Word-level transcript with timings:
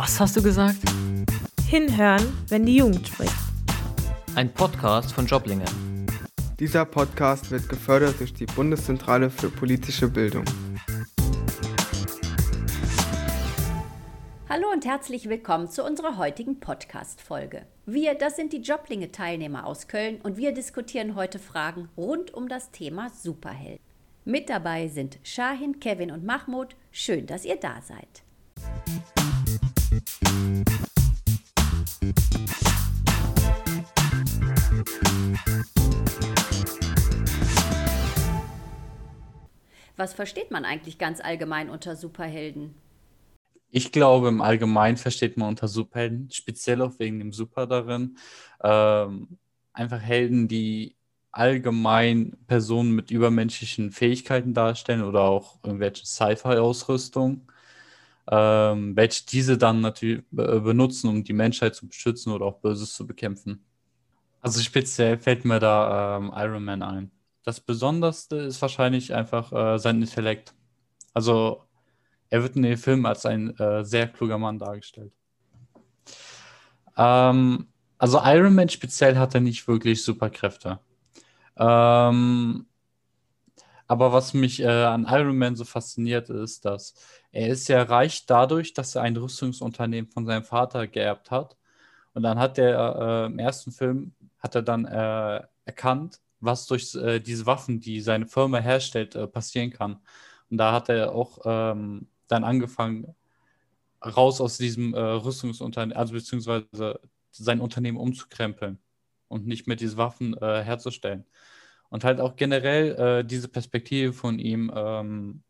Was 0.00 0.20
hast 0.20 0.36
du 0.36 0.42
gesagt? 0.42 0.78
Hinhören, 1.68 2.22
wenn 2.46 2.64
die 2.64 2.76
Jugend 2.76 3.08
spricht. 3.08 3.34
Ein 4.36 4.54
Podcast 4.54 5.12
von 5.12 5.26
Joblinge. 5.26 5.64
Dieser 6.60 6.84
Podcast 6.84 7.50
wird 7.50 7.68
gefördert 7.68 8.20
durch 8.20 8.32
die 8.32 8.46
Bundeszentrale 8.46 9.28
für 9.28 9.50
politische 9.50 10.06
Bildung. 10.06 10.44
Hallo 14.48 14.70
und 14.72 14.86
herzlich 14.86 15.28
willkommen 15.28 15.68
zu 15.68 15.82
unserer 15.82 16.16
heutigen 16.16 16.60
Podcast-Folge. 16.60 17.66
Wir, 17.84 18.14
das 18.14 18.36
sind 18.36 18.52
die 18.52 18.62
Joblinge-Teilnehmer 18.62 19.66
aus 19.66 19.88
Köln 19.88 20.20
und 20.22 20.36
wir 20.36 20.54
diskutieren 20.54 21.16
heute 21.16 21.40
Fragen 21.40 21.88
rund 21.96 22.32
um 22.32 22.48
das 22.48 22.70
Thema 22.70 23.10
Superheld. 23.10 23.80
Mit 24.24 24.48
dabei 24.48 24.86
sind 24.86 25.18
Shahin, 25.24 25.80
Kevin 25.80 26.12
und 26.12 26.24
Mahmoud. 26.24 26.76
Schön, 26.92 27.26
dass 27.26 27.44
ihr 27.44 27.56
da 27.56 27.82
seid. 27.82 28.22
Was 39.98 40.14
versteht 40.14 40.52
man 40.52 40.64
eigentlich 40.64 40.96
ganz 40.96 41.20
allgemein 41.20 41.68
unter 41.68 41.96
Superhelden? 41.96 42.72
Ich 43.70 43.90
glaube, 43.90 44.28
im 44.28 44.40
Allgemeinen 44.40 44.96
versteht 44.96 45.36
man 45.36 45.48
unter 45.48 45.66
Superhelden, 45.66 46.30
speziell 46.30 46.80
auch 46.82 47.00
wegen 47.00 47.18
dem 47.18 47.32
Super 47.32 47.66
darin, 47.66 48.16
ähm, 48.62 49.38
einfach 49.72 50.00
Helden, 50.00 50.46
die 50.46 50.94
allgemein 51.32 52.36
Personen 52.46 52.92
mit 52.92 53.10
übermenschlichen 53.10 53.90
Fähigkeiten 53.90 54.54
darstellen 54.54 55.02
oder 55.02 55.22
auch 55.22 55.58
irgendwelche 55.64 56.06
Sci-Fi-Ausrüstung, 56.06 57.50
ähm, 58.30 58.94
welche 58.94 59.26
diese 59.26 59.58
dann 59.58 59.80
natürlich 59.80 60.22
benutzen, 60.30 61.08
um 61.08 61.24
die 61.24 61.32
Menschheit 61.32 61.74
zu 61.74 61.88
beschützen 61.88 62.32
oder 62.32 62.46
auch 62.46 62.60
Böses 62.60 62.94
zu 62.94 63.04
bekämpfen. 63.04 63.64
Also 64.40 64.60
speziell 64.60 65.18
fällt 65.18 65.44
mir 65.44 65.58
da 65.58 66.18
ähm, 66.18 66.32
Iron 66.36 66.64
Man 66.64 66.82
ein. 66.82 67.10
Das 67.48 67.60
Besonderste 67.60 68.36
ist 68.36 68.60
wahrscheinlich 68.60 69.14
einfach 69.14 69.50
äh, 69.54 69.78
sein 69.78 70.02
Intellekt. 70.02 70.52
Also 71.14 71.64
er 72.28 72.42
wird 72.42 72.56
in 72.56 72.62
den 72.62 72.76
Film 72.76 73.06
als 73.06 73.24
ein 73.24 73.58
äh, 73.58 73.82
sehr 73.86 74.06
kluger 74.06 74.36
Mann 74.36 74.58
dargestellt. 74.58 75.14
Ähm, 76.94 77.68
also 77.96 78.20
Iron 78.22 78.54
Man 78.54 78.68
speziell 78.68 79.16
hat 79.16 79.34
er 79.34 79.40
nicht 79.40 79.66
wirklich 79.66 80.04
Superkräfte. 80.04 80.78
Ähm, 81.56 82.66
aber 83.86 84.12
was 84.12 84.34
mich 84.34 84.60
äh, 84.60 84.66
an 84.66 85.06
Iron 85.08 85.38
Man 85.38 85.56
so 85.56 85.64
fasziniert 85.64 86.28
ist, 86.28 86.66
dass 86.66 86.96
er 87.32 87.48
ist 87.48 87.66
ja 87.68 87.82
reich 87.82 88.26
dadurch, 88.26 88.74
dass 88.74 88.94
er 88.94 89.00
ein 89.00 89.16
Rüstungsunternehmen 89.16 90.10
von 90.10 90.26
seinem 90.26 90.44
Vater 90.44 90.86
geerbt 90.86 91.30
hat. 91.30 91.56
Und 92.12 92.24
dann 92.24 92.38
hat 92.38 92.58
er 92.58 93.24
äh, 93.24 93.26
im 93.32 93.38
ersten 93.38 93.72
Film 93.72 94.12
hat 94.38 94.54
er 94.54 94.60
dann 94.60 94.84
äh, 94.84 95.40
erkannt, 95.64 96.20
was 96.40 96.66
durch 96.66 96.94
äh, 96.94 97.20
diese 97.20 97.46
Waffen, 97.46 97.80
die 97.80 98.00
seine 98.00 98.26
Firma 98.26 98.58
herstellt, 98.58 99.14
äh, 99.14 99.26
passieren 99.26 99.70
kann. 99.70 99.98
Und 100.50 100.58
da 100.58 100.72
hat 100.72 100.88
er 100.88 101.12
auch 101.14 101.40
ähm, 101.44 102.08
dann 102.28 102.44
angefangen, 102.44 103.14
raus 104.04 104.40
aus 104.40 104.58
diesem 104.58 104.94
äh, 104.94 105.00
Rüstungsunternehmen, 105.00 105.96
also 105.96 106.14
beziehungsweise 106.14 107.00
sein 107.30 107.60
Unternehmen 107.60 107.98
umzukrempeln 107.98 108.78
und 109.28 109.46
nicht 109.46 109.66
mehr 109.66 109.76
diese 109.76 109.96
Waffen 109.96 110.36
äh, 110.36 110.62
herzustellen. 110.62 111.24
Und 111.90 112.04
halt 112.04 112.20
auch 112.20 112.36
generell 112.36 112.94
äh, 113.20 113.24
diese 113.24 113.48
Perspektive 113.48 114.12
von 114.12 114.38
ihm, 114.38 114.70
ähm, 114.74 115.42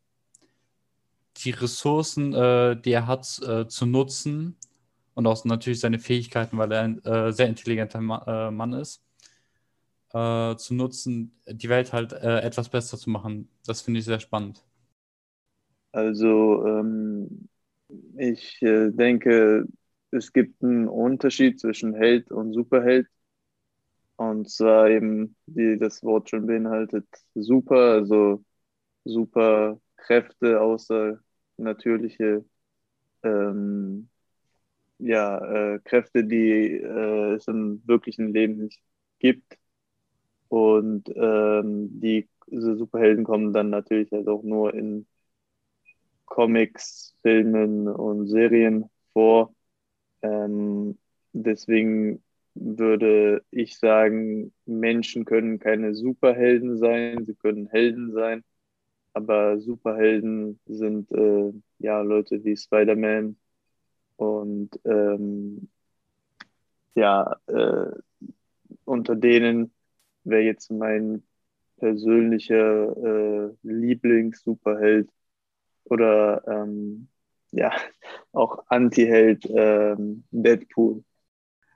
die 1.39 1.50
Ressourcen, 1.50 2.34
äh, 2.34 2.80
die 2.80 2.92
er 2.92 3.06
hat, 3.06 3.25
zu 3.27 3.86
nutzen 3.86 4.56
und 5.14 5.27
auch 5.27 5.45
natürlich 5.45 5.80
seine 5.80 5.98
Fähigkeiten, 5.98 6.58
weil 6.58 6.73
er 6.73 6.83
ein 6.83 7.00
sehr 7.33 7.47
intelligenter 7.47 8.00
Ma 8.00 8.50
Mann 8.50 8.73
ist, 8.73 9.02
zu 10.11 10.75
nutzen, 10.75 11.33
die 11.47 11.69
Welt 11.69 11.92
halt 11.92 12.13
etwas 12.13 12.69
besser 12.69 12.96
zu 12.96 13.11
machen. 13.11 13.48
Das 13.67 13.83
finde 13.83 14.01
ich 14.01 14.07
sehr 14.07 14.20
spannend. 14.20 14.64
Also 15.92 16.67
ähm, 16.67 17.48
ich 18.17 18.61
äh, 18.63 18.91
denke, 18.91 19.67
es 20.11 20.33
gibt 20.33 20.63
einen 20.63 20.89
Unterschied 20.89 21.61
zwischen 21.61 21.95
Held 21.95 22.30
und 22.30 22.52
Superheld. 22.52 23.08
Und 24.17 24.51
zwar 24.51 24.91
eben, 24.91 25.36
wie 25.46 25.79
das 25.79 26.02
Wort 26.02 26.29
schon 26.30 26.46
beinhaltet, 26.46 27.07
super, 27.35 27.92
also 27.92 28.45
super 29.05 29.80
Kräfte, 29.96 30.61
außer 30.61 31.20
natürliche 31.57 32.45
ähm, 33.23 34.08
ja, 34.98 35.75
äh, 35.75 35.80
Kräfte, 35.85 36.25
die 36.25 36.79
äh, 36.83 37.35
es 37.35 37.46
im 37.48 37.83
wirklichen 37.86 38.33
Leben 38.35 38.58
nicht 38.58 38.80
gibt. 39.20 39.58
Und 40.48 41.05
ähm, 41.14 42.01
die 42.01 42.29
Superhelden 42.51 43.25
kommen 43.25 43.53
dann 43.53 43.70
natürlich 43.70 44.11
halt 44.13 44.29
auch 44.29 44.42
nur 44.42 44.75
in 44.75 45.07
Comics, 46.25 47.14
Filmen 47.23 47.89
und 47.89 48.29
Serien 48.29 48.89
vor. 49.13 49.55
Ähm, 50.23 50.98
deswegen 51.33 52.23
würde 52.55 53.45
ich 53.51 53.79
sagen, 53.79 54.53
Menschen 54.67 55.25
können 55.25 55.58
keine 55.58 55.95
Superhelden 55.95 56.79
sein, 56.79 57.25
sie 57.27 57.35
können 57.35 57.69
Helden 57.69 58.13
sein, 58.13 58.45
aber 59.13 59.61
Superhelden 59.61 60.58
sind 60.67 61.11
äh, 61.13 61.53
ja 61.79 62.01
Leute 62.03 62.45
wie 62.45 62.57
Spider-Man 62.57 63.37
und 64.17 64.70
ähm, 64.85 65.69
ja, 66.95 67.37
äh, 67.47 67.91
unter 68.85 69.14
denen 69.17 69.73
wäre 70.28 70.42
jetzt 70.42 70.70
mein 70.70 71.22
persönlicher 71.78 72.96
äh, 72.96 73.50
Lieblings-Superheld 73.62 75.08
oder 75.84 76.42
ähm, 76.46 77.08
ja, 77.52 77.72
auch 78.33 78.64
Anti-Held 78.68 79.46
ähm, 79.50 80.24
Deadpool. 80.30 81.02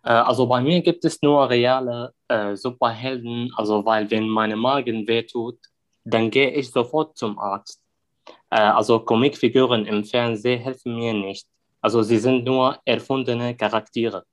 Äh, 0.05 0.11
also 0.11 0.47
bei 0.47 0.61
mir 0.61 0.83
gibt 0.83 1.05
es 1.05 1.23
nur 1.23 1.49
reale 1.49 2.13
äh, 2.29 2.57
Superhelden, 2.57 3.53
also 3.57 3.85
weil 3.85 4.11
wenn 4.11 4.29
meine 4.29 4.57
Magen 4.57 5.07
wehtut, 5.07 5.59
dann 6.05 6.31
gehe 6.31 6.51
ich 6.51 6.71
sofort 6.71 7.17
zum 7.17 7.39
Arzt. 7.39 7.81
Äh, 8.51 8.61
also 8.61 9.01
Comicfiguren 9.01 9.87
im 9.87 10.05
Fernsehen 10.05 10.61
helfen 10.61 10.97
mir 10.97 11.15
nicht. 11.15 11.47
Also 11.81 12.03
sie 12.03 12.19
sind 12.19 12.45
nur 12.45 12.79
erfundene 12.85 13.57
Charaktere. 13.57 14.25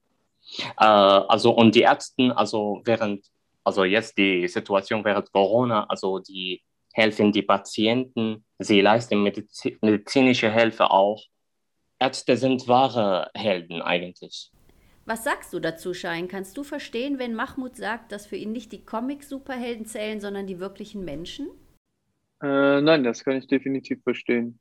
Äh, 0.77 0.85
also 0.85 1.51
und 1.51 1.75
die 1.75 1.81
Ärzte, 1.81 2.35
also 2.35 2.81
während, 2.85 3.25
also 3.69 3.83
jetzt 3.83 4.17
die 4.17 4.47
Situation 4.47 5.05
während 5.05 5.31
Corona, 5.31 5.85
also 5.89 6.17
die 6.17 6.63
helfen 6.91 7.31
die 7.31 7.43
Patienten, 7.43 8.43
sie 8.57 8.81
leisten 8.81 9.21
medizinische 9.21 10.51
Hilfe 10.51 10.89
auch. 10.89 11.23
Ärzte 11.99 12.35
sind 12.35 12.67
wahre 12.67 13.29
Helden 13.35 13.83
eigentlich. 13.83 14.51
Was 15.05 15.23
sagst 15.23 15.53
du 15.53 15.59
dazu, 15.59 15.93
Schein? 15.93 16.27
Kannst 16.27 16.57
du 16.57 16.63
verstehen, 16.63 17.19
wenn 17.19 17.35
Mahmoud 17.35 17.75
sagt, 17.75 18.11
dass 18.11 18.25
für 18.25 18.37
ihn 18.37 18.51
nicht 18.51 18.71
die 18.71 18.83
Comic-Superhelden 18.83 19.85
zählen, 19.85 20.19
sondern 20.19 20.47
die 20.47 20.59
wirklichen 20.59 21.05
Menschen? 21.05 21.47
Äh, 22.41 22.81
nein, 22.81 23.03
das 23.03 23.23
kann 23.23 23.37
ich 23.37 23.45
definitiv 23.45 24.01
verstehen. 24.01 24.59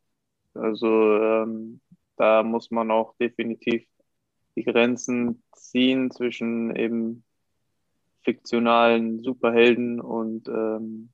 Also 0.52 0.86
ähm, 0.86 1.80
da 2.16 2.42
muss 2.42 2.70
man 2.70 2.90
auch 2.90 3.14
definitiv 3.16 3.86
die 4.54 4.64
Grenzen 4.64 5.42
ziehen 5.54 6.10
zwischen 6.10 6.76
eben 6.76 7.24
fiktionalen 8.22 9.22
Superhelden 9.22 10.00
und 10.00 10.48
ähm, 10.48 11.10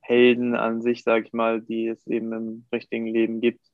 Helden 0.00 0.54
an 0.54 0.82
sich, 0.82 1.02
sage 1.02 1.26
ich 1.26 1.32
mal, 1.32 1.62
die 1.62 1.88
es 1.88 2.06
eben 2.06 2.32
im 2.32 2.66
richtigen 2.72 3.06
Leben 3.06 3.40
gibt. 3.40 3.66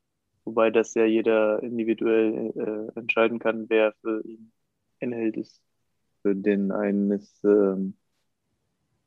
Wobei 0.44 0.70
das 0.70 0.94
ja 0.94 1.04
jeder 1.04 1.62
individuell 1.62 2.52
äh, 2.94 2.98
entscheiden 2.98 3.38
kann, 3.38 3.68
wer 3.68 3.92
für 4.00 4.22
ihn 4.24 4.52
ein 5.00 5.12
Held 5.12 5.36
ist. 5.36 5.60
Für 6.22 6.34
den 6.36 6.72
einen 6.72 7.10
ist 7.12 7.44
ähm, 7.44 7.94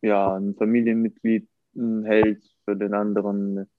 ja 0.01 0.35
ein 0.35 0.55
Familienmitglied 0.55 1.47
ein 1.75 2.03
Held, 2.05 2.43
für 2.65 2.75
den 2.75 2.93
anderen 2.93 3.69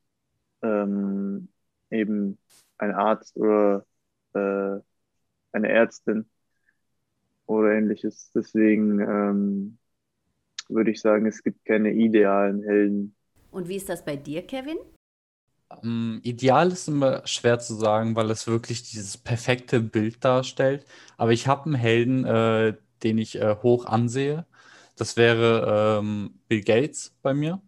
ähm, 0.63 1.49
eben 1.91 2.39
ein 2.79 2.93
Arzt 2.93 3.37
oder 3.37 3.87
äh, 4.35 4.81
eine 5.53 5.69
Ärztin 5.69 6.29
oder 7.47 7.73
ähnliches. 7.73 8.31
Deswegen 8.35 9.01
ähm, 9.01 9.79
würde 10.69 10.91
ich 10.91 11.01
sagen, 11.01 11.27
es 11.27 11.43
gibt 11.43 11.65
keine 11.65 11.93
idealen 11.93 12.63
Helden. 12.63 13.15
Und 13.51 13.69
wie 13.69 13.77
ist 13.77 13.89
das 13.89 14.05
bei 14.05 14.17
dir, 14.17 14.43
Kevin? 14.43 14.79
Um, 15.69 15.79
ähm, 15.83 16.21
ideal 16.23 16.71
ist 16.73 16.89
immer 16.89 17.27
schwer 17.27 17.59
zu 17.59 17.75
sagen, 17.75 18.17
weil 18.17 18.31
es 18.31 18.47
wirklich 18.47 18.83
dieses 18.83 19.17
perfekte 19.17 19.81
Bild 19.81 20.25
darstellt. 20.25 20.85
Aber 21.17 21.33
ich 21.33 21.47
habe 21.47 21.67
einen 21.67 21.75
Helden, 21.75 22.25
äh, 22.25 22.75
den 23.03 23.19
ich 23.19 23.41
äh, 23.41 23.57
hoch 23.63 23.87
ansehe. 23.87 24.47
Das 24.97 25.17
wäre 25.17 25.99
ähm, 26.01 26.39
Bill 26.49 26.63
Gates 26.63 27.15
bei 27.23 27.35
mir. 27.35 27.61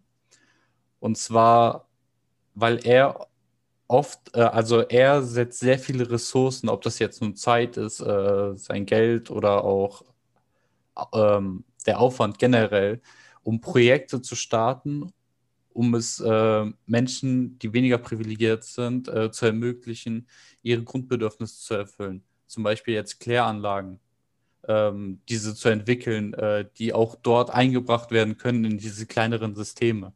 Und 1.00 1.18
zwar, 1.18 1.88
weil 2.54 2.84
er 2.86 3.28
oft, 3.88 4.34
äh, 4.34 4.40
also 4.40 4.80
er 4.82 5.22
setzt 5.22 5.60
sehr 5.60 5.78
viele 5.78 6.10
Ressourcen, 6.10 6.68
ob 6.68 6.82
das 6.82 6.98
jetzt 6.98 7.20
nun 7.22 7.36
Zeit 7.36 7.76
ist, 7.76 8.00
äh, 8.00 8.56
sein 8.56 8.86
Geld 8.86 9.30
oder 9.30 9.64
auch 9.64 10.02
ähm, 11.12 11.64
der 11.86 12.00
Aufwand 12.00 12.38
generell, 12.38 13.00
um 13.42 13.60
Projekte 13.60 14.22
zu 14.22 14.34
starten, 14.34 15.12
um 15.72 15.94
es 15.94 16.20
äh, 16.20 16.64
Menschen, 16.86 17.58
die 17.58 17.72
weniger 17.72 17.98
privilegiert 17.98 18.64
sind, 18.64 19.08
äh, 19.08 19.30
zu 19.30 19.46
ermöglichen, 19.46 20.26
ihre 20.62 20.82
Grundbedürfnisse 20.82 21.60
zu 21.60 21.74
erfüllen. 21.74 22.24
Zum 22.46 22.62
Beispiel 22.62 22.94
jetzt 22.94 23.20
Kläranlagen, 23.20 24.00
ähm, 24.66 25.20
diese 25.28 25.54
zu 25.54 25.68
entwickeln, 25.68 26.34
äh, 26.34 26.66
die 26.78 26.92
auch 26.92 27.14
dort 27.16 27.50
eingebracht 27.50 28.10
werden 28.10 28.38
können 28.38 28.64
in 28.64 28.78
diese 28.78 29.06
kleineren 29.06 29.54
Systeme. 29.54 30.12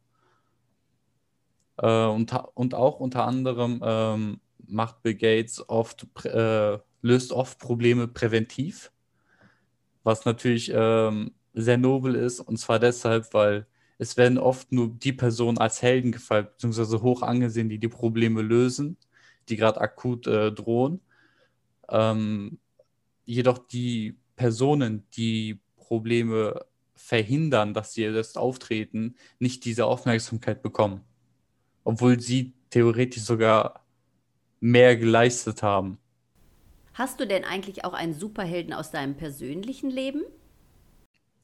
Äh, 1.81 2.05
und, 2.05 2.33
und 2.53 2.75
auch 2.75 2.99
unter 2.99 3.25
anderem 3.25 3.81
ähm, 3.83 4.39
macht 4.67 5.01
Bill 5.01 5.15
Gates 5.15 5.67
oft, 5.67 6.07
äh, 6.25 6.77
löst 7.01 7.33
oft 7.33 7.59
Probleme 7.59 8.07
präventiv, 8.07 8.91
was 10.03 10.25
natürlich 10.25 10.71
ähm, 10.73 11.33
sehr 11.53 11.77
nobel 11.77 12.15
ist, 12.15 12.39
und 12.39 12.57
zwar 12.57 12.79
deshalb, 12.79 13.33
weil 13.33 13.65
es 13.97 14.15
werden 14.17 14.37
oft 14.37 14.71
nur 14.71 14.89
die 14.89 15.13
Personen 15.13 15.57
als 15.57 15.81
Helden 15.81 16.11
gefeiert, 16.11 16.53
beziehungsweise 16.53 17.01
hoch 17.01 17.21
angesehen, 17.23 17.69
die 17.69 17.79
die 17.79 17.87
Probleme 17.87 18.41
lösen, 18.41 18.97
die 19.49 19.57
gerade 19.57 19.81
akut 19.81 20.27
äh, 20.27 20.51
drohen. 20.51 21.01
Ähm, 21.89 22.59
jedoch 23.25 23.57
die 23.59 24.17
Personen, 24.35 25.07
die 25.17 25.59
Probleme 25.75 26.65
verhindern, 26.95 27.73
dass 27.73 27.93
sie 27.93 28.03
erst 28.03 28.37
auftreten, 28.37 29.15
nicht 29.39 29.65
diese 29.65 29.85
Aufmerksamkeit 29.85 30.61
bekommen. 30.61 31.01
Obwohl 31.83 32.19
sie 32.19 32.53
theoretisch 32.69 33.23
sogar 33.23 33.85
mehr 34.59 34.95
geleistet 34.95 35.63
haben. 35.63 35.97
Hast 36.93 37.19
du 37.19 37.25
denn 37.25 37.43
eigentlich 37.43 37.83
auch 37.85 37.93
einen 37.93 38.13
Superhelden 38.13 38.73
aus 38.73 38.91
deinem 38.91 39.15
persönlichen 39.15 39.89
Leben? 39.89 40.23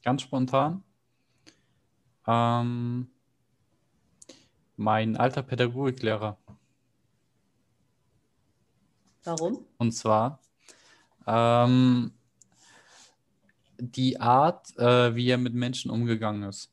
Ganz 0.03 0.21
spontan. 0.21 0.83
Ähm, 2.27 3.09
mein 4.75 5.17
alter 5.17 5.41
Pädagogiklehrer. 5.41 6.37
Warum? 9.23 9.65
Und 9.77 9.91
zwar 9.93 10.39
ähm, 11.25 12.13
die 13.79 14.19
Art, 14.19 14.77
äh, 14.77 15.15
wie 15.15 15.29
er 15.29 15.37
mit 15.37 15.53
Menschen 15.53 15.91
umgegangen 15.91 16.43
ist. 16.43 16.71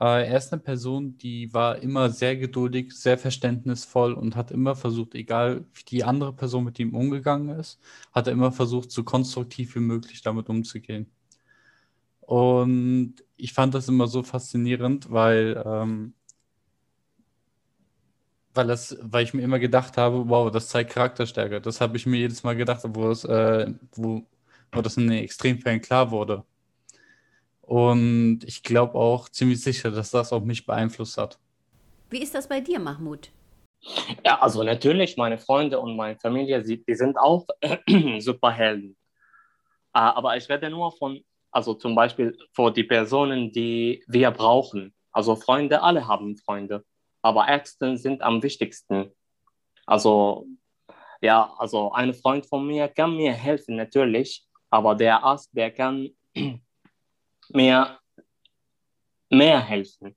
Äh, 0.00 0.28
er 0.28 0.38
ist 0.38 0.52
eine 0.52 0.62
Person, 0.62 1.18
die 1.18 1.52
war 1.52 1.78
immer 1.82 2.10
sehr 2.10 2.36
geduldig, 2.36 2.92
sehr 2.92 3.18
verständnisvoll 3.18 4.14
und 4.14 4.34
hat 4.36 4.50
immer 4.50 4.74
versucht, 4.76 5.14
egal 5.14 5.66
wie 5.74 5.84
die 5.84 6.04
andere 6.04 6.32
Person 6.34 6.64
mit 6.64 6.78
ihm 6.78 6.94
umgegangen 6.94 7.58
ist, 7.58 7.80
hat 8.12 8.26
er 8.26 8.32
immer 8.32 8.52
versucht, 8.52 8.90
so 8.90 9.04
konstruktiv 9.04 9.74
wie 9.76 9.80
möglich 9.80 10.22
damit 10.22 10.48
umzugehen. 10.48 11.10
Und 12.20 13.16
ich 13.36 13.52
fand 13.52 13.74
das 13.74 13.88
immer 13.88 14.06
so 14.06 14.22
faszinierend, 14.22 15.10
weil, 15.10 15.62
ähm, 15.66 16.14
weil, 18.54 18.66
das, 18.66 18.96
weil 19.00 19.24
ich 19.24 19.34
mir 19.34 19.42
immer 19.42 19.58
gedacht 19.58 19.96
habe, 19.96 20.28
wow, 20.28 20.50
das 20.50 20.68
zeigt 20.68 20.90
Charakterstärke. 20.92 21.60
Das 21.60 21.80
habe 21.80 21.96
ich 21.96 22.06
mir 22.06 22.18
jedes 22.18 22.42
Mal 22.42 22.56
gedacht, 22.56 22.82
wo, 22.88 23.10
es, 23.10 23.24
äh, 23.24 23.72
wo, 23.92 24.22
wo 24.72 24.82
das 24.82 24.96
in 24.96 25.08
den 25.08 25.22
Extremfällen 25.22 25.80
klar 25.80 26.10
wurde. 26.10 26.44
Und 27.70 28.40
ich 28.46 28.64
glaube 28.64 28.98
auch 28.98 29.28
ziemlich 29.28 29.62
sicher, 29.62 29.92
dass 29.92 30.10
das 30.10 30.32
auch 30.32 30.42
mich 30.42 30.66
beeinflusst 30.66 31.16
hat. 31.16 31.38
Wie 32.10 32.20
ist 32.20 32.34
das 32.34 32.48
bei 32.48 32.60
dir, 32.60 32.80
Mahmoud? 32.80 33.30
Ja, 34.26 34.40
also 34.40 34.64
natürlich, 34.64 35.16
meine 35.16 35.38
Freunde 35.38 35.78
und 35.78 35.94
meine 35.94 36.18
Familie, 36.18 36.60
die 36.64 36.94
sind 36.96 37.16
auch 37.16 37.46
Superhelden. 38.18 38.96
Ah, 39.92 40.10
aber 40.16 40.36
ich 40.36 40.48
rede 40.48 40.68
nur 40.68 40.90
von, 40.90 41.20
also 41.52 41.74
zum 41.74 41.94
Beispiel 41.94 42.36
vor 42.54 42.72
die 42.72 42.82
Personen, 42.82 43.52
die 43.52 44.02
wir 44.08 44.32
brauchen. 44.32 44.92
Also 45.12 45.36
Freunde, 45.36 45.80
alle 45.80 46.08
haben 46.08 46.36
Freunde. 46.38 46.84
Aber 47.22 47.46
Ärzte 47.46 47.96
sind 47.96 48.20
am 48.20 48.42
wichtigsten. 48.42 49.12
Also, 49.86 50.44
ja, 51.20 51.54
also 51.56 51.92
ein 51.92 52.14
Freund 52.14 52.46
von 52.46 52.66
mir 52.66 52.88
kann 52.88 53.14
mir 53.14 53.32
helfen, 53.32 53.76
natürlich. 53.76 54.44
Aber 54.70 54.96
der 54.96 55.22
Arzt, 55.22 55.50
der 55.52 55.70
kann 55.70 56.10
mehr, 57.54 57.98
mehr 59.30 59.60
helfen. 59.60 60.14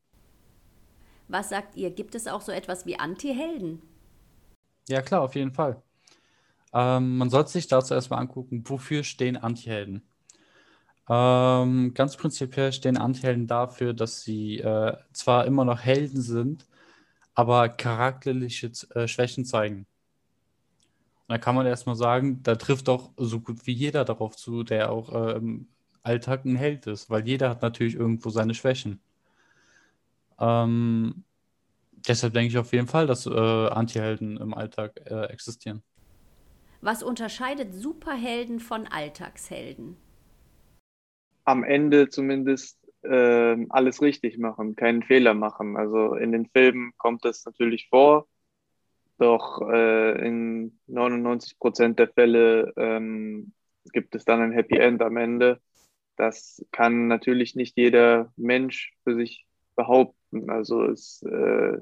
Was 1.27 1.49
sagt 1.49 1.75
ihr? 1.75 1.89
Gibt 1.91 2.15
es 2.15 2.27
auch 2.27 2.41
so 2.41 2.51
etwas 2.51 2.85
wie 2.85 2.99
Anti-Helden? 2.99 3.81
Ja, 4.89 5.01
klar, 5.01 5.21
auf 5.21 5.35
jeden 5.35 5.51
Fall. 5.51 5.81
Ähm, 6.73 7.17
man 7.17 7.29
sollte 7.29 7.51
sich 7.51 7.67
dazu 7.67 7.93
erstmal 7.93 8.19
angucken, 8.19 8.63
wofür 8.67 9.03
stehen 9.03 9.37
Antihelden. 9.37 10.01
Ähm, 11.09 11.93
ganz 11.93 12.17
prinzipiell 12.17 12.71
stehen 12.71 12.97
Antihelden 12.97 13.47
dafür, 13.47 13.93
dass 13.93 14.21
sie 14.21 14.59
äh, 14.59 14.95
zwar 15.11 15.45
immer 15.45 15.65
noch 15.65 15.79
Helden 15.79 16.21
sind, 16.21 16.65
aber 17.35 17.69
charakterliche 17.69 18.71
äh, 18.95 19.07
Schwächen 19.07 19.45
zeigen. 19.45 19.85
Und 21.27 21.29
da 21.29 21.37
kann 21.37 21.55
man 21.55 21.65
erstmal 21.65 21.95
sagen, 21.95 22.41
da 22.43 22.55
trifft 22.55 22.87
doch 22.87 23.11
so 23.17 23.39
gut 23.39 23.65
wie 23.65 23.73
jeder 23.73 24.05
darauf 24.05 24.35
zu, 24.35 24.63
der 24.63 24.91
auch 24.91 25.13
äh, 25.13 25.37
im 25.37 25.67
Alltag 26.03 26.45
ein 26.45 26.55
Held 26.55 26.87
ist, 26.87 27.09
weil 27.09 27.27
jeder 27.27 27.49
hat 27.49 27.61
natürlich 27.61 27.95
irgendwo 27.95 28.29
seine 28.29 28.53
Schwächen. 28.53 28.99
Ähm, 30.39 31.23
deshalb 32.07 32.33
denke 32.33 32.49
ich 32.49 32.57
auf 32.57 32.73
jeden 32.73 32.87
Fall, 32.87 33.07
dass 33.07 33.25
äh, 33.25 33.29
Antihelden 33.29 34.37
im 34.37 34.53
Alltag 34.53 34.99
äh, 35.05 35.25
existieren. 35.25 35.81
Was 36.81 37.01
unterscheidet 37.01 37.73
Superhelden 37.73 38.59
von 38.59 38.87
Alltagshelden? 38.87 39.95
Am 41.45 41.63
Ende 41.63 42.09
zumindest 42.09 42.77
äh, 43.03 43.65
alles 43.69 44.01
richtig 44.01 44.37
machen, 44.37 44.75
keinen 44.75 45.03
Fehler 45.03 45.33
machen. 45.33 45.77
Also 45.77 46.15
in 46.15 46.31
den 46.31 46.45
Filmen 46.47 46.91
kommt 46.97 47.23
das 47.23 47.45
natürlich 47.45 47.87
vor, 47.89 48.27
doch 49.17 49.61
äh, 49.69 50.27
in 50.27 50.77
99 50.87 51.59
Prozent 51.59 51.99
der 51.99 52.09
Fälle 52.09 52.73
ähm, 52.75 53.53
gibt 53.91 54.15
es 54.15 54.25
dann 54.25 54.41
ein 54.41 54.51
Happy 54.51 54.77
End 54.77 55.01
am 55.01 55.17
Ende. 55.17 55.61
Das 56.15 56.63
kann 56.71 57.07
natürlich 57.07 57.55
nicht 57.55 57.77
jeder 57.77 58.31
Mensch 58.35 58.93
für 59.03 59.15
sich 59.15 59.45
behaupten. 59.75 60.49
Also 60.49 60.83
es 60.85 61.23
äh, 61.23 61.79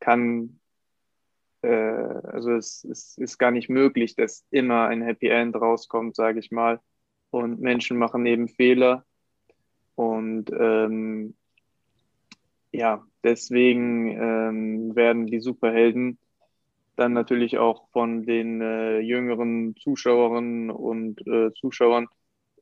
kann, 0.00 0.60
äh, 1.62 1.68
also 1.68 2.52
es, 2.52 2.84
es 2.84 3.18
ist 3.18 3.38
gar 3.38 3.50
nicht 3.50 3.68
möglich, 3.68 4.16
dass 4.16 4.46
immer 4.50 4.86
ein 4.86 5.02
Happy 5.02 5.28
End 5.28 5.56
rauskommt, 5.56 6.16
sage 6.16 6.38
ich 6.38 6.50
mal. 6.50 6.80
Und 7.30 7.60
Menschen 7.60 7.98
machen 7.98 8.24
eben 8.26 8.48
Fehler. 8.48 9.04
Und 9.94 10.50
ähm, 10.58 11.34
ja, 12.72 13.04
deswegen 13.22 14.08
ähm, 14.08 14.96
werden 14.96 15.26
die 15.26 15.40
Superhelden 15.40 16.18
dann 16.96 17.12
natürlich 17.12 17.58
auch 17.58 17.88
von 17.90 18.24
den 18.24 18.60
äh, 18.60 19.00
jüngeren 19.00 19.76
Zuschauerinnen 19.76 20.70
und 20.70 21.26
äh, 21.26 21.52
Zuschauern 21.54 22.08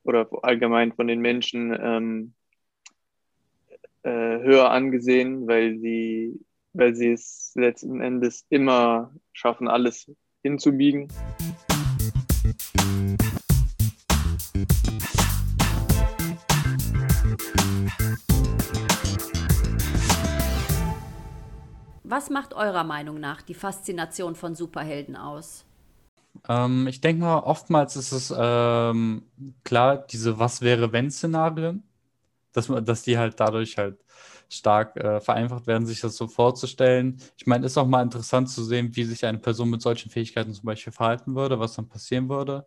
oder 0.04 0.28
allgemein 0.42 0.92
von 0.92 1.06
den 1.06 1.20
Menschen 1.20 1.76
ähm, 1.80 2.34
äh, 4.02 4.10
höher 4.10 4.70
angesehen, 4.70 5.46
weil 5.46 5.78
sie, 5.78 6.40
weil 6.72 6.94
sie 6.94 7.12
es 7.12 7.52
letzten 7.54 8.00
Endes 8.00 8.44
immer 8.48 9.14
schaffen, 9.32 9.68
alles 9.68 10.10
hinzubiegen. 10.42 11.08
Was 22.04 22.28
macht 22.28 22.52
eurer 22.52 22.84
Meinung 22.84 23.20
nach 23.20 23.40
die 23.40 23.54
Faszination 23.54 24.34
von 24.34 24.54
Superhelden 24.54 25.16
aus? 25.16 25.64
Ähm, 26.48 26.86
ich 26.88 27.00
denke 27.00 27.22
mal, 27.22 27.38
oftmals 27.40 27.96
ist 27.96 28.12
es 28.12 28.34
ähm, 28.36 29.24
klar, 29.64 29.98
diese 30.06 30.38
Was 30.38 30.60
wäre 30.62 30.92
wenn 30.92 31.10
Szenarien, 31.10 31.84
dass, 32.52 32.68
dass 32.68 33.02
die 33.02 33.18
halt 33.18 33.40
dadurch 33.40 33.78
halt 33.78 34.04
stark 34.50 34.96
äh, 34.96 35.20
vereinfacht 35.20 35.66
werden, 35.66 35.86
sich 35.86 36.00
das 36.00 36.16
so 36.16 36.28
vorzustellen. 36.28 37.20
Ich 37.38 37.46
meine, 37.46 37.66
ist 37.66 37.78
auch 37.78 37.86
mal 37.86 38.02
interessant 38.02 38.50
zu 38.50 38.64
sehen, 38.64 38.94
wie 38.96 39.04
sich 39.04 39.24
eine 39.26 39.38
Person 39.38 39.70
mit 39.70 39.82
solchen 39.82 40.10
Fähigkeiten 40.10 40.54
zum 40.54 40.66
Beispiel 40.66 40.92
verhalten 40.92 41.34
würde, 41.36 41.60
was 41.60 41.74
dann 41.76 41.88
passieren 41.88 42.28
würde. 42.28 42.66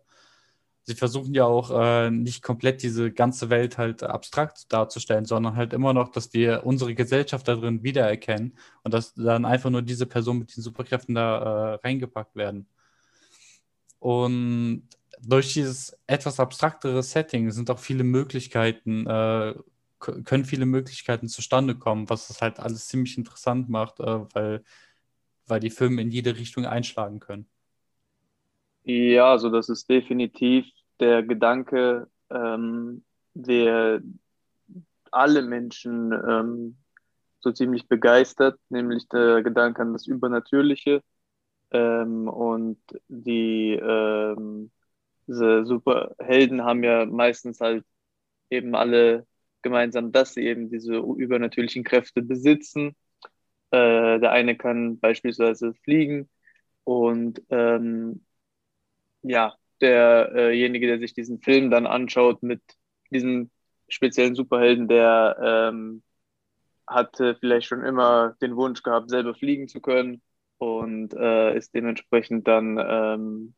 Sie 0.84 0.94
versuchen 0.94 1.34
ja 1.34 1.44
auch 1.44 1.70
äh, 1.72 2.10
nicht 2.10 2.42
komplett 2.42 2.82
diese 2.82 3.12
ganze 3.12 3.50
Welt 3.50 3.78
halt 3.78 4.02
abstrakt 4.04 4.72
darzustellen, 4.72 5.24
sondern 5.26 5.56
halt 5.56 5.72
immer 5.72 5.92
noch, 5.94 6.10
dass 6.10 6.32
wir 6.34 6.64
unsere 6.66 6.94
Gesellschaft 6.94 7.48
da 7.48 7.56
drin 7.56 7.82
wiedererkennen 7.82 8.56
und 8.84 8.94
dass 8.94 9.14
dann 9.14 9.44
einfach 9.44 9.70
nur 9.70 9.82
diese 9.82 10.06
Person 10.06 10.38
mit 10.40 10.56
den 10.56 10.62
Superkräften 10.62 11.14
da 11.16 11.74
äh, 11.74 11.78
reingepackt 11.86 12.36
werden. 12.36 12.68
Und 13.98 14.88
durch 15.22 15.52
dieses 15.54 15.98
etwas 16.06 16.40
abstraktere 16.40 17.02
Setting 17.02 17.50
sind 17.50 17.70
auch 17.70 17.78
viele 17.78 18.04
Möglichkeiten, 18.04 19.06
äh, 19.06 19.54
können 19.98 20.44
viele 20.44 20.66
Möglichkeiten 20.66 21.28
zustande 21.28 21.74
kommen, 21.74 22.08
was 22.10 22.28
das 22.28 22.42
halt 22.42 22.60
alles 22.60 22.88
ziemlich 22.88 23.16
interessant 23.16 23.68
macht, 23.68 24.00
äh, 24.00 24.20
weil 24.34 24.62
weil 25.46 25.60
die 25.60 25.70
Filme 25.70 26.02
in 26.02 26.10
jede 26.10 26.36
Richtung 26.36 26.66
einschlagen 26.66 27.20
können. 27.20 27.48
Ja, 28.84 29.32
also 29.32 29.50
das 29.50 29.68
ist 29.68 29.88
definitiv 29.88 30.66
der 31.00 31.22
Gedanke, 31.22 32.08
ähm, 32.30 33.04
der 33.34 34.00
alle 35.10 35.42
Menschen 35.42 36.12
ähm, 36.12 36.76
so 37.40 37.52
ziemlich 37.52 37.88
begeistert, 37.88 38.58
nämlich 38.68 39.08
der 39.08 39.42
Gedanke 39.42 39.82
an 39.82 39.92
das 39.92 40.06
Übernatürliche. 40.06 41.02
Ähm, 41.72 42.28
und 42.28 42.78
die 43.08 43.72
ähm, 43.72 44.70
diese 45.26 45.64
Superhelden 45.66 46.64
haben 46.64 46.84
ja 46.84 47.04
meistens 47.06 47.60
halt 47.60 47.84
eben 48.50 48.74
alle 48.74 49.26
gemeinsam, 49.62 50.12
dass 50.12 50.34
sie 50.34 50.46
eben 50.46 50.70
diese 50.70 50.96
übernatürlichen 50.96 51.84
Kräfte 51.84 52.22
besitzen. 52.22 52.96
Äh, 53.70 54.20
der 54.20 54.32
eine 54.32 54.56
kann 54.56 55.00
beispielsweise 55.00 55.74
fliegen 55.84 56.28
und 56.84 57.42
ähm, 57.50 58.24
ja, 59.22 59.54
derjenige, 59.80 60.86
der 60.86 60.98
sich 61.00 61.14
diesen 61.14 61.40
Film 61.40 61.70
dann 61.70 61.86
anschaut 61.86 62.42
mit 62.42 62.62
diesem 63.10 63.50
speziellen 63.88 64.34
Superhelden, 64.36 64.88
der 64.88 65.36
ähm, 65.72 66.02
hatte 66.86 67.36
vielleicht 67.40 67.66
schon 67.68 67.84
immer 67.84 68.36
den 68.40 68.56
Wunsch 68.56 68.82
gehabt, 68.82 69.10
selber 69.10 69.34
fliegen 69.34 69.68
zu 69.68 69.80
können 69.80 70.22
und 70.58 71.14
äh, 71.14 71.56
ist 71.56 71.74
dementsprechend 71.74 72.46
dann 72.48 72.78
ähm, 72.78 73.54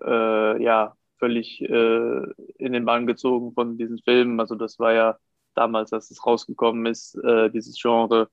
äh, 0.00 0.62
ja 0.62 0.96
völlig 1.18 1.60
äh, 1.60 2.22
in 2.58 2.72
den 2.72 2.84
Bann 2.84 3.06
gezogen 3.06 3.52
von 3.52 3.78
diesen 3.78 3.98
Filmen. 3.98 4.40
Also 4.40 4.54
das 4.54 4.78
war 4.78 4.92
ja 4.92 5.18
damals, 5.54 5.92
als 5.92 6.10
es 6.10 6.24
rausgekommen 6.26 6.86
ist, 6.86 7.14
äh, 7.16 7.50
dieses 7.50 7.80
Genre. 7.80 8.28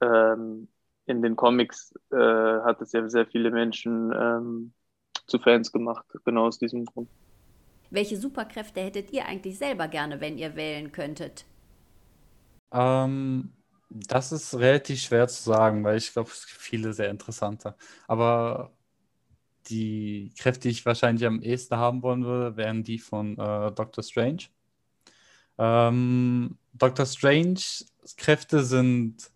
Ähm, 0.00 0.68
in 1.06 1.22
den 1.22 1.34
Comics 1.34 1.92
äh, 2.12 2.16
hat 2.16 2.80
es 2.80 2.92
ja 2.92 3.08
sehr 3.08 3.26
viele 3.26 3.50
Menschen 3.50 4.12
ähm, 4.14 4.72
zu 5.26 5.38
Fans 5.38 5.72
gemacht, 5.72 6.04
genau 6.24 6.46
aus 6.46 6.58
diesem 6.58 6.84
Grund. 6.84 7.08
Welche 7.90 8.16
Superkräfte 8.16 8.80
hättet 8.80 9.12
ihr 9.12 9.26
eigentlich 9.26 9.58
selber 9.58 9.88
gerne, 9.88 10.20
wenn 10.20 10.38
ihr 10.38 10.54
wählen 10.54 10.92
könntet? 10.92 11.44
Ähm, 12.72 13.50
das 13.90 14.32
ist 14.32 14.54
relativ 14.54 15.02
schwer 15.02 15.28
zu 15.28 15.42
sagen, 15.42 15.84
weil 15.84 15.98
ich 15.98 16.12
glaube, 16.12 16.30
es 16.30 16.46
gibt 16.46 16.60
viele 16.60 16.92
sehr 16.92 17.10
interessante. 17.10 17.74
Aber 18.06 18.72
die 19.68 20.32
Kräfte, 20.38 20.62
die 20.62 20.70
ich 20.70 20.86
wahrscheinlich 20.86 21.26
am 21.26 21.42
ehesten 21.42 21.76
haben 21.76 22.02
wollen 22.02 22.24
würde, 22.24 22.56
wären 22.56 22.84
die 22.84 22.98
von 22.98 23.36
äh, 23.38 23.72
Doctor 23.72 24.02
Strange. 24.04 24.44
Ähm, 25.58 26.56
Doctor 26.72 27.04
Strange 27.06 27.60
Kräfte 28.16 28.64
sind 28.64 29.30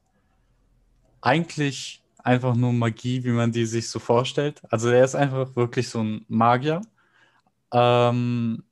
eigentlich 1.21 2.03
einfach 2.19 2.55
nur 2.55 2.73
Magie, 2.73 3.25
wie 3.25 3.31
man 3.31 3.53
die 3.53 3.67
sich 3.67 3.91
so 3.91 3.99
vorstellt. 3.99 4.63
Also 4.71 4.89
er 4.89 5.05
ist 5.05 5.15
einfach 5.15 5.55
wirklich 5.57 5.89
so 5.89 6.03
ein 6.03 6.25
Magier. 6.29 6.81
Ähm, 7.73 8.65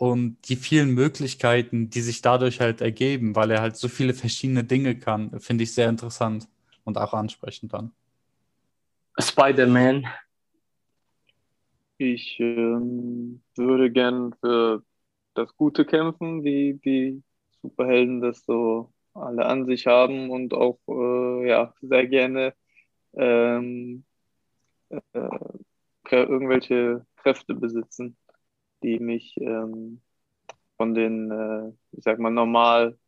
und 0.00 0.38
die 0.48 0.56
vielen 0.56 0.94
Möglichkeiten, 0.94 1.90
die 1.90 2.00
sich 2.00 2.22
dadurch 2.22 2.60
halt 2.60 2.80
ergeben, 2.80 3.36
weil 3.36 3.50
er 3.50 3.60
halt 3.60 3.76
so 3.76 3.86
viele 3.86 4.14
verschiedene 4.14 4.64
Dinge 4.64 4.98
kann, 4.98 5.38
finde 5.40 5.64
ich 5.64 5.74
sehr 5.74 5.90
interessant 5.90 6.48
und 6.84 6.96
auch 6.96 7.12
ansprechend 7.12 7.74
dann. 7.74 7.92
Spider-Man. 9.18 10.06
Ich 11.98 12.40
ähm, 12.40 13.42
würde 13.56 13.90
gern 13.90 14.32
für 14.40 14.82
das 15.34 15.54
Gute 15.54 15.84
kämpfen, 15.84 16.44
wie 16.44 16.80
die 16.82 17.22
Superhelden 17.60 18.22
das 18.22 18.42
so 18.46 18.90
alle 19.12 19.44
an 19.44 19.66
sich 19.66 19.86
haben 19.86 20.30
und 20.30 20.54
auch 20.54 20.78
äh, 20.88 21.46
ja, 21.46 21.74
sehr 21.82 22.06
gerne 22.06 22.54
ähm, 23.12 24.04
äh, 24.88 25.28
irgendwelche 26.10 27.04
Kräfte 27.16 27.54
besitzen 27.54 28.16
die 28.82 28.98
mich 28.98 29.36
ähm, 29.40 30.00
von 30.76 30.94
den, 30.94 31.30
äh, 31.30 31.72
ich 31.92 32.04
sag 32.04 32.18
mal, 32.18 32.30
normal 32.30 32.98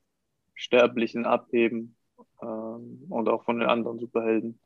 Sterblichen 0.55 1.27
abheben 1.27 1.97
ähm, 2.43 3.07
und 3.09 3.29
auch 3.29 3.45
von 3.45 3.59
den 3.59 3.69
anderen 3.69 3.99
Superhelden. 3.99 4.59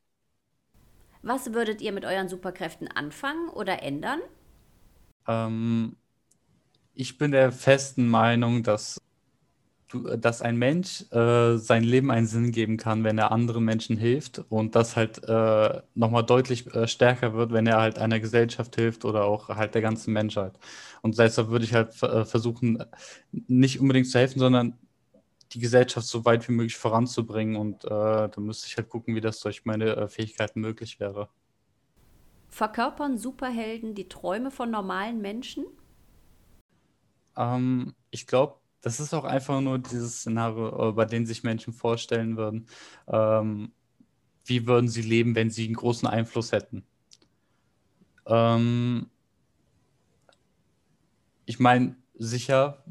Was 1.23 1.53
würdet 1.53 1.83
ihr 1.83 1.93
mit 1.93 2.05
euren 2.05 2.29
Superkräften 2.29 2.89
anfangen 2.89 3.49
oder 3.49 3.83
ändern? 3.83 4.21
Ähm, 5.27 5.97
ich 6.95 7.19
bin 7.19 7.33
der 7.33 7.53
festen 7.53 8.09
Meinung, 8.09 8.63
dass 8.63 9.01
dass 10.19 10.43
ein 10.43 10.57
Mensch 10.57 11.05
äh, 11.12 11.57
sein 11.59 11.85
Leben 11.85 12.11
einen 12.11 12.26
Sinn 12.26 12.50
geben 12.50 12.76
kann, 12.76 13.05
wenn 13.05 13.19
er 13.19 13.31
anderen 13.31 13.64
Menschen 13.64 13.97
hilft 13.97 14.45
und 14.49 14.75
das 14.75 14.97
halt 14.97 15.23
äh, 15.25 15.81
nochmal 15.95 16.25
deutlich 16.25 16.73
äh, 16.75 16.88
stärker 16.88 17.35
wird, 17.35 17.52
wenn 17.52 17.66
er 17.66 17.81
halt 17.81 17.99
einer 17.99 18.19
Gesellschaft 18.19 18.75
hilft 18.75 19.05
oder 19.05 19.25
auch 19.25 19.49
halt 19.49 19.75
der 19.75 19.83
ganzen 19.83 20.12
Menschheit. 20.12 20.59
Und 21.02 21.19
deshalb 21.19 21.49
würde 21.49 21.64
ich 21.64 21.75
halt 21.75 22.02
äh, 22.02 22.25
versuchen, 22.25 22.85
nicht 23.31 23.81
unbedingt 23.81 24.09
zu 24.09 24.19
helfen, 24.19 24.40
sondern 24.40 24.76
die 25.52 25.61
Gesellschaft 25.61 26.07
so 26.07 26.25
weit 26.25 26.49
wie 26.49 26.52
möglich 26.52 26.76
voranzubringen 26.76 27.57
und 27.57 27.85
äh, 27.85 27.88
da 27.88 28.33
müsste 28.38 28.66
ich 28.66 28.76
halt 28.76 28.88
gucken, 28.88 29.14
wie 29.14 29.21
das 29.21 29.40
durch 29.40 29.64
meine 29.64 29.97
äh, 29.97 30.09
Fähigkeiten 30.09 30.61
möglich 30.61 30.99
wäre. 30.99 31.28
Verkörpern 32.49 33.19
Superhelden 33.19 33.95
die 33.95 34.09
Träume 34.09 34.50
von 34.50 34.71
normalen 34.71 35.21
Menschen? 35.21 35.66
Ähm, 37.37 37.95
ich 38.11 38.26
glaube, 38.26 38.57
das 38.80 39.00
ist 39.00 39.14
auch 39.14 39.25
einfach 39.25 39.61
nur 39.61 39.78
dieses 39.78 40.21
Szenario, 40.21 40.90
äh, 40.90 40.92
bei 40.92 41.04
dem 41.04 41.26
sich 41.26 41.42
Menschen 41.42 41.73
vorstellen 41.73 42.37
würden, 42.37 42.66
ähm, 43.09 43.73
wie 44.45 44.66
würden 44.66 44.88
sie 44.88 45.02
leben, 45.02 45.35
wenn 45.35 45.50
sie 45.50 45.64
einen 45.66 45.75
großen 45.75 46.09
Einfluss 46.09 46.52
hätten. 46.52 46.85
Ähm, 48.26 49.06
ich 51.47 51.59
meine, 51.59 51.97
sicher, 52.18 52.83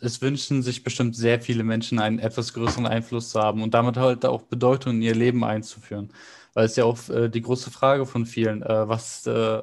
es 0.00 0.20
wünschen 0.22 0.62
sich 0.62 0.82
bestimmt 0.82 1.16
sehr 1.16 1.40
viele 1.40 1.64
Menschen 1.64 1.98
einen 1.98 2.18
etwas 2.18 2.52
größeren 2.52 2.86
Einfluss 2.86 3.30
zu 3.30 3.40
haben 3.40 3.62
und 3.62 3.74
damit 3.74 3.96
halt 3.96 4.24
auch 4.24 4.42
Bedeutung 4.42 4.96
in 4.96 5.02
ihr 5.02 5.14
Leben 5.14 5.44
einzuführen. 5.44 6.12
Weil 6.54 6.66
es 6.66 6.76
ja 6.76 6.84
auch 6.84 7.08
äh, 7.10 7.28
die 7.28 7.42
große 7.42 7.70
Frage 7.70 8.06
von 8.06 8.26
vielen, 8.26 8.62
äh, 8.62 8.88
was, 8.88 9.26
äh, 9.26 9.62